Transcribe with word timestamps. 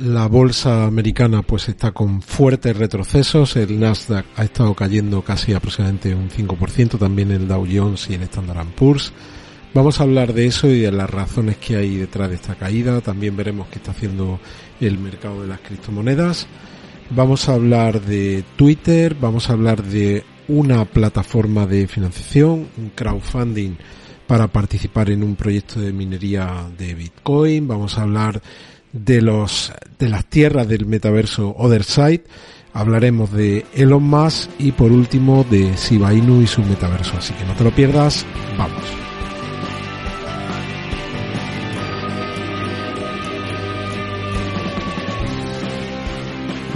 La 0.00 0.28
bolsa 0.28 0.84
americana 0.84 1.42
pues 1.42 1.68
está 1.68 1.90
con 1.90 2.22
fuertes 2.22 2.76
retrocesos, 2.76 3.56
el 3.56 3.80
Nasdaq 3.80 4.26
ha 4.36 4.44
estado 4.44 4.72
cayendo 4.72 5.22
casi 5.22 5.54
aproximadamente 5.54 6.14
un 6.14 6.30
5%, 6.30 7.00
también 7.00 7.32
el 7.32 7.48
Dow 7.48 7.66
Jones 7.68 8.08
y 8.08 8.14
el 8.14 8.22
Standard 8.22 8.68
Poor's. 8.76 9.12
Vamos 9.74 9.98
a 9.98 10.04
hablar 10.04 10.34
de 10.34 10.46
eso 10.46 10.68
y 10.68 10.82
de 10.82 10.92
las 10.92 11.10
razones 11.10 11.56
que 11.56 11.74
hay 11.74 11.96
detrás 11.96 12.28
de 12.28 12.36
esta 12.36 12.54
caída, 12.54 13.00
también 13.00 13.36
veremos 13.36 13.66
qué 13.66 13.78
está 13.78 13.90
haciendo 13.90 14.38
el 14.80 15.00
mercado 15.00 15.42
de 15.42 15.48
las 15.48 15.58
criptomonedas. 15.62 16.46
Vamos 17.10 17.48
a 17.48 17.54
hablar 17.54 18.00
de 18.00 18.44
Twitter, 18.54 19.16
vamos 19.20 19.50
a 19.50 19.54
hablar 19.54 19.82
de 19.82 20.22
una 20.46 20.84
plataforma 20.84 21.66
de 21.66 21.88
financiación, 21.88 22.68
un 22.76 22.90
crowdfunding 22.94 23.72
para 24.28 24.46
participar 24.46 25.10
en 25.10 25.24
un 25.24 25.34
proyecto 25.34 25.80
de 25.80 25.92
minería 25.92 26.70
de 26.78 26.94
Bitcoin, 26.94 27.66
vamos 27.66 27.98
a 27.98 28.02
hablar 28.02 28.40
de 28.92 29.22
los 29.22 29.72
de 29.98 30.08
las 30.08 30.24
tierras 30.26 30.68
del 30.68 30.86
metaverso 30.86 31.54
Otherside, 31.58 32.24
hablaremos 32.72 33.32
de 33.32 33.66
Elon 33.74 34.02
Musk 34.02 34.50
y 34.58 34.72
por 34.72 34.92
último 34.92 35.44
de 35.50 35.74
Shiba 35.74 36.14
y 36.14 36.46
su 36.46 36.62
metaverso, 36.62 37.16
así 37.16 37.34
que 37.34 37.44
no 37.44 37.54
te 37.54 37.64
lo 37.64 37.70
pierdas, 37.72 38.24
vamos. 38.56 38.82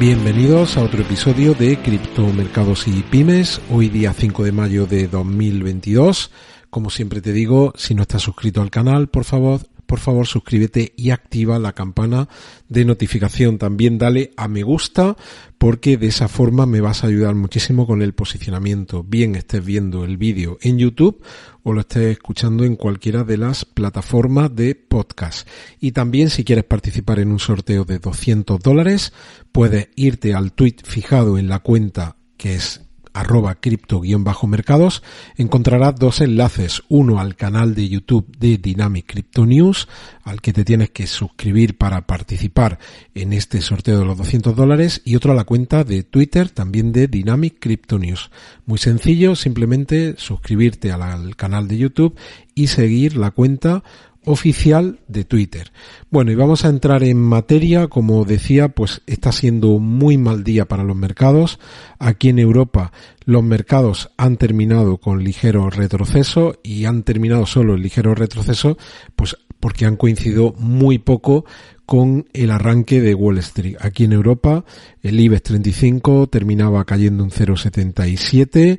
Bienvenidos 0.00 0.78
a 0.78 0.82
otro 0.82 1.02
episodio 1.02 1.52
de 1.52 1.76
Criptomercados 1.76 2.88
y 2.88 3.02
Pymes, 3.02 3.60
hoy 3.70 3.90
día 3.90 4.14
5 4.14 4.44
de 4.44 4.52
mayo 4.52 4.86
de 4.86 5.08
2022. 5.08 6.30
Como 6.70 6.88
siempre 6.88 7.20
te 7.20 7.34
digo, 7.34 7.74
si 7.76 7.94
no 7.94 8.00
estás 8.00 8.22
suscrito 8.22 8.62
al 8.62 8.70
canal, 8.70 9.10
por 9.10 9.24
favor, 9.24 9.60
por 9.90 9.98
favor 9.98 10.24
suscríbete 10.24 10.92
y 10.96 11.10
activa 11.10 11.58
la 11.58 11.72
campana 11.72 12.28
de 12.68 12.84
notificación. 12.84 13.58
También 13.58 13.98
dale 13.98 14.30
a 14.36 14.46
me 14.46 14.62
gusta 14.62 15.16
porque 15.58 15.96
de 15.96 16.06
esa 16.06 16.28
forma 16.28 16.64
me 16.64 16.80
vas 16.80 17.02
a 17.02 17.08
ayudar 17.08 17.34
muchísimo 17.34 17.88
con 17.88 18.00
el 18.00 18.14
posicionamiento. 18.14 19.02
Bien 19.02 19.34
estés 19.34 19.64
viendo 19.64 20.04
el 20.04 20.16
vídeo 20.16 20.58
en 20.60 20.78
YouTube 20.78 21.24
o 21.64 21.72
lo 21.72 21.80
estés 21.80 22.12
escuchando 22.12 22.62
en 22.62 22.76
cualquiera 22.76 23.24
de 23.24 23.36
las 23.36 23.64
plataformas 23.64 24.54
de 24.54 24.76
podcast. 24.76 25.48
Y 25.80 25.90
también 25.90 26.30
si 26.30 26.44
quieres 26.44 26.66
participar 26.66 27.18
en 27.18 27.32
un 27.32 27.40
sorteo 27.40 27.84
de 27.84 27.98
200 27.98 28.60
dólares, 28.60 29.12
puedes 29.50 29.88
irte 29.96 30.34
al 30.34 30.52
tweet 30.52 30.76
fijado 30.84 31.36
en 31.36 31.48
la 31.48 31.58
cuenta 31.58 32.14
que 32.36 32.54
es 32.54 32.82
arroba 33.12 33.56
cripto-mercados 33.56 35.02
encontrarás 35.36 35.96
dos 35.96 36.20
enlaces, 36.20 36.82
uno 36.88 37.20
al 37.20 37.36
canal 37.36 37.74
de 37.74 37.88
YouTube 37.88 38.26
de 38.38 38.58
Dynamic 38.58 39.06
Crypto 39.06 39.46
News, 39.46 39.88
al 40.22 40.40
que 40.40 40.52
te 40.52 40.64
tienes 40.64 40.90
que 40.90 41.06
suscribir 41.06 41.76
para 41.76 42.06
participar 42.06 42.78
en 43.14 43.32
este 43.32 43.60
sorteo 43.60 43.98
de 43.98 44.04
los 44.04 44.18
200 44.18 44.54
dólares, 44.54 45.02
y 45.04 45.16
otro 45.16 45.32
a 45.32 45.34
la 45.34 45.44
cuenta 45.44 45.84
de 45.84 46.02
Twitter 46.02 46.50
también 46.50 46.92
de 46.92 47.08
Dynamic 47.08 47.56
Crypto 47.58 47.98
News. 47.98 48.30
Muy 48.66 48.78
sencillo, 48.78 49.36
simplemente 49.36 50.14
suscribirte 50.16 50.92
al 50.92 51.36
canal 51.36 51.68
de 51.68 51.78
YouTube 51.78 52.16
y 52.54 52.66
seguir 52.66 53.16
la 53.16 53.30
cuenta 53.30 53.82
oficial 54.24 55.00
de 55.08 55.24
Twitter. 55.24 55.72
Bueno, 56.10 56.30
y 56.30 56.34
vamos 56.34 56.64
a 56.64 56.68
entrar 56.68 57.02
en 57.02 57.18
materia, 57.18 57.88
como 57.88 58.24
decía, 58.24 58.68
pues 58.68 59.02
está 59.06 59.32
siendo 59.32 59.78
muy 59.78 60.18
mal 60.18 60.44
día 60.44 60.66
para 60.66 60.84
los 60.84 60.96
mercados. 60.96 61.58
Aquí 61.98 62.28
en 62.28 62.38
Europa 62.38 62.92
los 63.24 63.42
mercados 63.42 64.10
han 64.16 64.36
terminado 64.36 64.98
con 64.98 65.24
ligero 65.24 65.70
retroceso 65.70 66.58
y 66.62 66.84
han 66.84 67.02
terminado 67.02 67.46
solo 67.46 67.74
el 67.74 67.82
ligero 67.82 68.14
retroceso, 68.14 68.76
pues 69.16 69.36
porque 69.60 69.84
han 69.84 69.96
coincidido 69.96 70.54
muy 70.58 70.98
poco 70.98 71.44
con 71.86 72.28
el 72.32 72.50
arranque 72.50 73.00
de 73.00 73.14
Wall 73.14 73.38
Street. 73.38 73.76
Aquí 73.80 74.04
en 74.04 74.12
Europa 74.12 74.64
el 75.02 75.18
IBEX 75.18 75.42
35 75.42 76.28
terminaba 76.28 76.84
cayendo 76.84 77.24
un 77.24 77.30
0,77, 77.30 78.78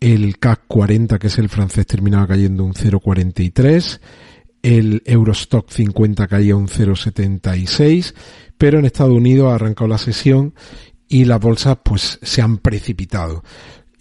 el 0.00 0.38
CAC 0.38 0.62
40, 0.66 1.18
que 1.18 1.28
es 1.28 1.38
el 1.38 1.48
francés, 1.48 1.86
terminaba 1.86 2.26
cayendo 2.26 2.64
un 2.64 2.74
0,43, 2.74 4.00
el 4.62 5.02
Eurostock 5.04 5.70
50 5.70 6.26
caía 6.28 6.56
un 6.56 6.68
0,76, 6.68 8.14
pero 8.56 8.78
en 8.78 8.84
Estados 8.84 9.12
Unidos 9.12 9.50
ha 9.50 9.56
arrancado 9.56 9.88
la 9.88 9.98
sesión 9.98 10.54
y 11.08 11.24
las 11.24 11.40
bolsas 11.40 11.78
pues 11.84 12.18
se 12.22 12.40
han 12.40 12.58
precipitado. 12.58 13.42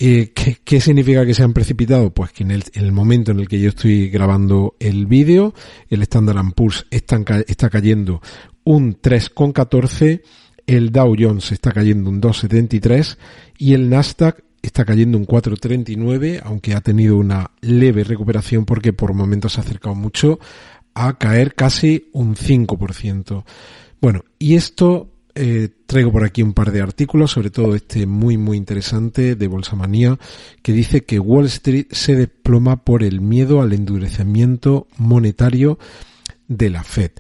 Eh, 0.04 0.34
¿qué, 0.34 0.82
significa 0.82 1.26
que 1.26 1.36
se 1.36 1.44
han 1.44 1.54
precipitado? 1.54 2.12
Pues 2.12 2.32
que 2.32 2.44
en 2.44 2.52
el, 2.52 2.92
momento 2.92 3.32
en 3.32 3.40
el 3.40 3.48
que 3.48 3.60
yo 3.60 3.70
estoy 3.70 4.10
grabando 4.10 4.76
el 4.80 5.06
vídeo, 5.06 5.54
el 5.90 6.02
Standard 6.04 6.54
Poor's 6.56 6.88
está, 6.90 7.20
está 7.48 7.70
cayendo 7.70 8.20
un 8.64 9.00
3,14, 9.00 10.22
el 10.66 10.92
Dow 10.92 11.16
Jones 11.20 11.52
está 11.52 11.72
cayendo 11.72 12.10
un 12.10 12.20
2,73 12.20 13.18
y 13.60 13.74
el 13.74 13.90
Nasdaq 13.90 14.44
está 14.62 14.86
cayendo 14.86 15.18
un 15.18 15.26
4.39, 15.26 16.42
aunque 16.44 16.74
ha 16.74 16.82
tenido 16.82 17.18
una 17.18 17.52
leve 17.62 18.04
recuperación 18.04 18.66
porque 18.66 18.94
por 18.94 19.14
momentos 19.14 19.54
se 19.54 19.62
ha 19.62 19.64
acercado 19.64 19.96
mucho 19.96 20.40
a 20.94 21.18
caer 21.18 21.56
casi 21.56 22.10
un 22.14 22.36
5%. 22.36 23.44
Bueno, 24.02 24.24
y 24.40 24.56
esto 24.56 25.10
eh, 25.36 25.70
traigo 25.86 26.12
por 26.12 26.24
aquí 26.24 26.44
un 26.44 26.54
par 26.54 26.72
de 26.72 26.82
artículos, 26.82 27.32
sobre 27.32 27.52
todo 27.52 27.76
este 27.76 28.06
muy 28.06 28.38
muy 28.38 28.58
interesante 28.58 29.36
de 29.36 29.48
Bolsa 29.48 29.76
Manía, 29.76 30.18
que 30.62 30.74
dice 30.74 31.04
que 31.04 31.20
Wall 31.20 31.46
Street 31.46 31.88
se 31.92 32.16
desploma 32.16 32.84
por 32.84 33.04
el 33.04 33.22
miedo 33.22 33.62
al 33.62 33.74
endurecimiento 33.74 34.88
monetario 34.98 35.80
de 36.48 36.70
la 36.70 36.84
Fed. 36.84 37.12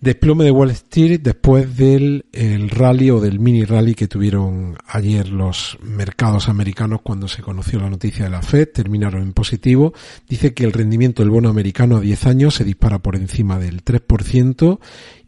Desplome 0.00 0.44
de 0.44 0.50
Wall 0.50 0.70
Street 0.70 1.20
después 1.22 1.76
del 1.76 2.24
el 2.32 2.70
rally 2.70 3.10
o 3.10 3.20
del 3.20 3.38
mini 3.38 3.64
rally 3.66 3.94
que 3.94 4.08
tuvieron 4.08 4.78
ayer 4.86 5.28
los 5.28 5.76
mercados 5.82 6.48
americanos 6.48 7.00
cuando 7.02 7.28
se 7.28 7.42
conoció 7.42 7.80
la 7.80 7.90
noticia 7.90 8.24
de 8.24 8.30
la 8.30 8.40
Fed, 8.40 8.70
terminaron 8.72 9.20
en 9.20 9.34
positivo. 9.34 9.92
Dice 10.26 10.54
que 10.54 10.64
el 10.64 10.72
rendimiento 10.72 11.22
del 11.22 11.28
bono 11.28 11.50
americano 11.50 11.98
a 11.98 12.00
10 12.00 12.26
años 12.28 12.54
se 12.54 12.64
dispara 12.64 13.00
por 13.00 13.14
encima 13.14 13.58
del 13.58 13.84
3% 13.84 14.78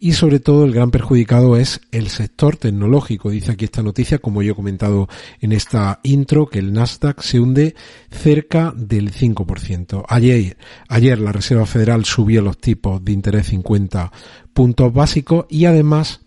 y 0.00 0.14
sobre 0.14 0.40
todo 0.40 0.64
el 0.64 0.72
gran 0.72 0.90
perjudicado 0.90 1.58
es 1.58 1.82
el 1.92 2.08
sector 2.08 2.56
tecnológico. 2.56 3.28
Dice 3.28 3.52
aquí 3.52 3.66
esta 3.66 3.82
noticia, 3.82 4.20
como 4.20 4.42
yo 4.42 4.52
he 4.52 4.56
comentado 4.56 5.06
en 5.42 5.52
esta 5.52 6.00
intro, 6.02 6.46
que 6.46 6.60
el 6.60 6.72
Nasdaq 6.72 7.20
se 7.20 7.40
hunde 7.40 7.74
cerca 8.10 8.72
del 8.74 9.12
5%. 9.12 10.06
Ayer, 10.08 10.56
ayer 10.88 11.18
la 11.20 11.30
Reserva 11.30 11.66
Federal 11.66 12.06
subió 12.06 12.40
los 12.40 12.56
tipos 12.56 13.04
de 13.04 13.12
interés 13.12 13.48
50 13.48 14.10
puntos 14.52 14.61
básicos 14.92 15.46
y 15.48 15.64
además 15.64 16.20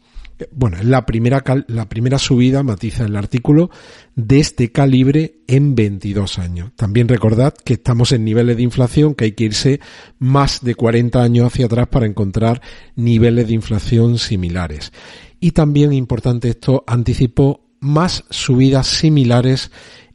bueno, 0.51 0.78
la 0.84 1.06
primera, 1.06 1.44
la 1.68 1.88
primera 1.88 2.19
subida, 2.19 2.62
matiza 2.63 3.06
el 3.06 3.16
artículo, 3.16 3.69
de 4.16 4.40
este 4.40 4.72
calibre 4.72 5.38
en 5.47 5.75
22 5.75 6.40
años. 6.40 6.72
También 6.75 7.07
recordad 7.07 7.53
que 7.53 7.73
estamos 7.73 8.12
en 8.12 8.25
niveles 8.25 8.57
de 8.57 8.63
inflación 8.63 9.16
que 9.16 9.25
hay 9.25 9.31
que 9.31 9.46
irse 9.46 9.79
más 10.19 10.62
de 10.63 10.75
40 10.75 11.22
años 11.22 11.47
hacia 11.47 11.68
atrás 11.68 11.88
para 11.88 12.06
encontrar 12.06 12.62
niveles 12.96 13.47
de 13.47 13.53
inflación 13.53 14.18
similares. 14.18 14.91
Y 15.40 15.52
también 15.52 15.93
importante 15.93 16.49
esto, 16.49 16.84
anticipó 16.85 17.61
más 17.79 18.26
subidas 18.29 18.87
similares 18.87 19.72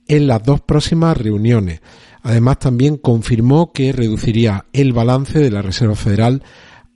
en 0.06 0.26
las 0.26 0.42
dos 0.42 0.60
próximas 0.60 1.16
reuniones. 1.16 1.80
Además 2.22 2.58
también 2.58 2.98
confirmó 2.98 3.72
que 3.72 3.92
reduciría 3.92 4.66
el 4.74 4.92
balance 4.92 5.38
de 5.38 5.50
la 5.50 5.62
Reserva 5.62 5.94
Federal 5.94 6.42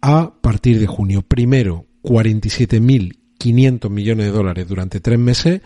a 0.07 0.35
partir 0.39 0.79
de 0.79 0.87
junio. 0.87 1.23
Primero, 1.23 1.87
47.500 2.03 3.89
millones 3.89 4.27
de 4.27 4.33
dólares 4.33 4.69
durante 4.69 5.01
tres 5.01 5.19
meses 5.19 5.63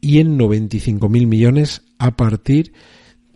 y 0.00 0.18
en 0.18 0.38
95.000 0.38 1.26
millones 1.26 1.82
a 1.98 2.16
partir 2.16 2.72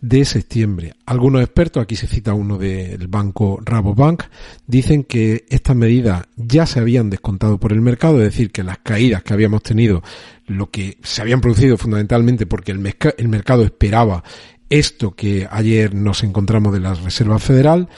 de 0.01 0.25
septiembre. 0.25 0.95
Algunos 1.05 1.43
expertos, 1.43 1.83
aquí 1.83 1.95
se 1.95 2.07
cita 2.07 2.33
uno 2.33 2.57
del 2.57 3.07
banco 3.07 3.59
Rabobank, 3.63 4.23
dicen 4.65 5.03
que 5.03 5.45
estas 5.47 5.75
medidas 5.75 6.23
ya 6.37 6.65
se 6.65 6.79
habían 6.79 7.11
descontado 7.11 7.59
por 7.59 7.71
el 7.71 7.81
mercado, 7.81 8.17
es 8.17 8.23
decir, 8.23 8.51
que 8.51 8.63
las 8.63 8.79
caídas 8.79 9.21
que 9.21 9.35
habíamos 9.35 9.61
tenido, 9.61 10.01
lo 10.47 10.71
que 10.71 10.97
se 11.03 11.21
habían 11.21 11.39
producido 11.39 11.77
fundamentalmente 11.77 12.47
porque 12.47 12.71
el, 12.71 12.95
el 13.15 13.27
mercado 13.27 13.61
esperaba 13.63 14.23
esto 14.71 15.11
que 15.11 15.47
ayer 15.51 15.93
nos 15.93 16.23
encontramos 16.23 16.73
de 16.73 16.79
la 16.79 16.95
Reserva 16.95 17.37
Federal, 17.37 17.89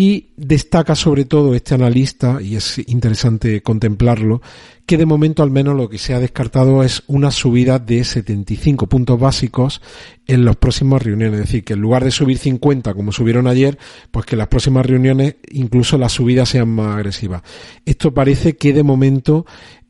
Y 0.00 0.28
destaca 0.36 0.94
sobre 0.94 1.24
todo 1.24 1.56
este 1.56 1.74
analista, 1.74 2.40
y 2.40 2.54
es 2.54 2.78
interesante 2.86 3.62
contemplarlo, 3.62 4.40
que 4.86 4.96
de 4.96 5.06
momento 5.06 5.42
al 5.42 5.50
menos 5.50 5.74
lo 5.74 5.88
que 5.88 5.98
se 5.98 6.14
ha 6.14 6.20
descartado 6.20 6.84
es 6.84 7.02
una 7.08 7.32
subida 7.32 7.80
de 7.80 8.04
75 8.04 8.86
puntos 8.86 9.18
básicos 9.18 9.82
en 10.28 10.44
las 10.44 10.54
próximas 10.54 11.02
reuniones. 11.02 11.40
Es 11.40 11.46
decir, 11.46 11.64
que 11.64 11.72
en 11.72 11.80
lugar 11.80 12.04
de 12.04 12.12
subir 12.12 12.38
50 12.38 12.94
como 12.94 13.10
subieron 13.10 13.48
ayer, 13.48 13.76
pues 14.12 14.24
que 14.24 14.36
las 14.36 14.46
próximas 14.46 14.86
reuniones 14.86 15.34
incluso 15.50 15.98
las 15.98 16.12
subidas 16.12 16.50
sean 16.50 16.68
más 16.68 16.94
agresivas. 16.94 17.42
Esto 17.84 18.14
parece 18.14 18.56
que 18.56 18.72
de 18.72 18.84
momento 18.84 19.46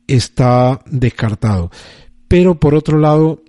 está 0.07 0.81
descartado. 0.87 1.69
Pero 2.27 2.59
por 2.59 2.73
otro 2.73 2.97
lado, 2.97 3.43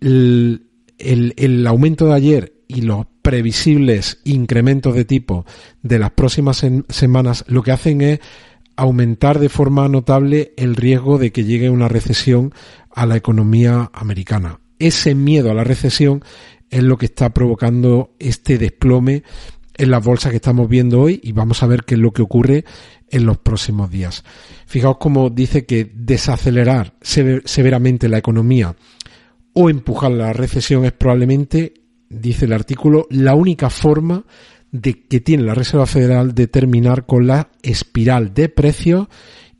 el, 0.00 0.66
el, 0.96 1.66
aumento 1.66 2.06
de 2.06 2.14
ayer 2.14 2.54
y 2.68 2.80
los 2.80 3.04
previsibles 3.26 4.20
incrementos 4.22 4.94
de 4.94 5.04
tipo 5.04 5.46
de 5.82 5.98
las 5.98 6.12
próximas 6.12 6.64
semanas 6.88 7.44
lo 7.48 7.64
que 7.64 7.72
hacen 7.72 8.00
es 8.00 8.20
aumentar 8.76 9.40
de 9.40 9.48
forma 9.48 9.88
notable 9.88 10.54
el 10.56 10.76
riesgo 10.76 11.18
de 11.18 11.32
que 11.32 11.42
llegue 11.42 11.68
una 11.68 11.88
recesión 11.88 12.54
a 12.94 13.04
la 13.04 13.16
economía 13.16 13.90
americana. 13.92 14.60
Ese 14.78 15.16
miedo 15.16 15.50
a 15.50 15.54
la 15.54 15.64
recesión 15.64 16.22
es 16.70 16.84
lo 16.84 16.98
que 16.98 17.06
está 17.06 17.30
provocando 17.30 18.14
este 18.20 18.58
desplome 18.58 19.24
en 19.76 19.90
las 19.90 20.04
bolsas 20.04 20.30
que 20.30 20.36
estamos 20.36 20.68
viendo 20.68 21.00
hoy 21.00 21.18
y 21.20 21.32
vamos 21.32 21.64
a 21.64 21.66
ver 21.66 21.82
qué 21.82 21.94
es 21.94 22.00
lo 22.00 22.12
que 22.12 22.22
ocurre 22.22 22.64
en 23.10 23.26
los 23.26 23.38
próximos 23.38 23.90
días. 23.90 24.22
Fijaos 24.66 24.98
cómo 25.00 25.30
dice 25.30 25.66
que 25.66 25.90
desacelerar 25.92 26.94
severamente 27.00 28.08
la 28.08 28.18
economía 28.18 28.76
o 29.52 29.68
empujar 29.68 30.12
la 30.12 30.32
recesión 30.32 30.84
es 30.84 30.92
probablemente, 30.92 31.74
dice 32.08 32.44
el 32.44 32.52
artículo, 32.52 33.06
la 33.10 33.34
única 33.34 33.70
forma 33.70 34.24
de 34.70 35.06
que 35.06 35.20
tiene 35.20 35.44
la 35.44 35.54
Reserva 35.54 35.86
Federal 35.86 36.34
de 36.34 36.48
terminar 36.48 37.06
con 37.06 37.26
la 37.26 37.50
espiral 37.62 38.34
de 38.34 38.48
precios 38.48 39.08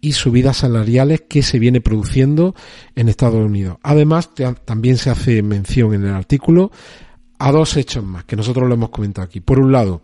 y 0.01 0.13
subidas 0.13 0.59
salariales 0.59 1.23
que 1.29 1.43
se 1.43 1.59
viene 1.59 1.81
produciendo 1.81 2.55
en 2.95 3.09
Estados 3.09 3.45
Unidos. 3.45 3.79
Además, 3.83 4.31
también 4.65 4.99
se 4.99 5.11
hace 5.11 5.43
mención 5.43 5.95
en 5.95 6.05
el 6.05 6.15
artículo 6.15 6.71
a 7.39 7.53
dos 7.53 7.77
hechos 7.77 8.05
más 8.05 8.25
que 8.25 8.37
nosotros 8.37 8.69
lo 8.69 8.75
hemos 8.75 8.91
comentado 8.91 9.25
aquí. 9.25 9.41
Por 9.41 9.59
un 9.59 9.73
lado, 9.73 10.03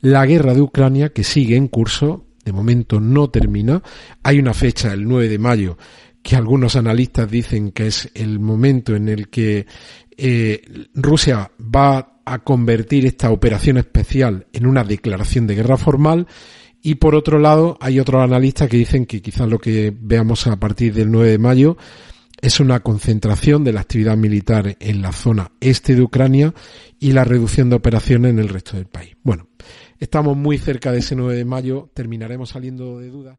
la 0.00 0.26
guerra 0.26 0.54
de 0.54 0.62
Ucrania 0.62 1.10
que 1.10 1.24
sigue 1.24 1.56
en 1.56 1.68
curso, 1.68 2.26
de 2.44 2.52
momento 2.52 3.00
no 3.00 3.28
termina. 3.28 3.82
Hay 4.22 4.38
una 4.38 4.54
fecha, 4.54 4.92
el 4.92 5.04
9 5.04 5.28
de 5.28 5.38
mayo, 5.38 5.78
que 6.26 6.34
algunos 6.34 6.74
analistas 6.74 7.30
dicen 7.30 7.70
que 7.70 7.86
es 7.86 8.10
el 8.14 8.40
momento 8.40 8.96
en 8.96 9.08
el 9.08 9.28
que 9.28 9.64
eh, 10.16 10.60
Rusia 10.92 11.52
va 11.60 12.20
a 12.24 12.40
convertir 12.40 13.06
esta 13.06 13.30
operación 13.30 13.76
especial 13.76 14.48
en 14.52 14.66
una 14.66 14.82
declaración 14.82 15.46
de 15.46 15.54
guerra 15.54 15.76
formal. 15.76 16.26
Y 16.82 16.96
por 16.96 17.14
otro 17.14 17.38
lado, 17.38 17.78
hay 17.80 18.00
otros 18.00 18.24
analistas 18.24 18.68
que 18.68 18.76
dicen 18.76 19.06
que 19.06 19.22
quizás 19.22 19.48
lo 19.48 19.60
que 19.60 19.94
veamos 19.96 20.48
a 20.48 20.56
partir 20.56 20.94
del 20.94 21.12
9 21.12 21.30
de 21.30 21.38
mayo 21.38 21.76
es 22.40 22.58
una 22.58 22.80
concentración 22.80 23.62
de 23.62 23.74
la 23.74 23.82
actividad 23.82 24.16
militar 24.16 24.76
en 24.80 25.02
la 25.02 25.12
zona 25.12 25.52
este 25.60 25.94
de 25.94 26.02
Ucrania 26.02 26.52
y 26.98 27.12
la 27.12 27.22
reducción 27.22 27.70
de 27.70 27.76
operaciones 27.76 28.32
en 28.32 28.40
el 28.40 28.48
resto 28.48 28.76
del 28.76 28.86
país. 28.86 29.16
Bueno, 29.22 29.46
Estamos 29.98 30.36
muy 30.36 30.58
cerca 30.58 30.92
de 30.92 30.98
ese 30.98 31.16
9 31.16 31.34
de 31.34 31.44
mayo, 31.46 31.90
terminaremos 31.94 32.50
saliendo 32.50 32.98
de 32.98 33.08
duda. 33.08 33.38